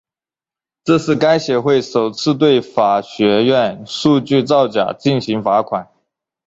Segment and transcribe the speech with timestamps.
[0.83, 5.87] 这是该协会首次对法学院数据造假进行罚款。